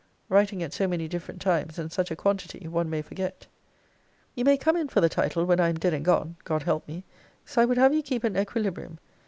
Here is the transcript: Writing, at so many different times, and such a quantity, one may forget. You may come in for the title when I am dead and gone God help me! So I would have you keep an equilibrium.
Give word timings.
Writing, 0.29 0.63
at 0.63 0.73
so 0.73 0.87
many 0.87 1.07
different 1.07 1.39
times, 1.39 1.77
and 1.77 1.91
such 1.91 2.09
a 2.09 2.15
quantity, 2.15 2.67
one 2.67 2.89
may 2.89 3.03
forget. 3.03 3.45
You 4.33 4.43
may 4.43 4.57
come 4.57 4.75
in 4.75 4.87
for 4.87 4.99
the 4.99 5.07
title 5.09 5.45
when 5.45 5.59
I 5.59 5.69
am 5.69 5.77
dead 5.77 5.93
and 5.93 6.03
gone 6.03 6.37
God 6.43 6.63
help 6.63 6.87
me! 6.87 7.03
So 7.45 7.61
I 7.61 7.65
would 7.65 7.77
have 7.77 7.93
you 7.93 8.01
keep 8.01 8.23
an 8.23 8.35
equilibrium. 8.35 8.97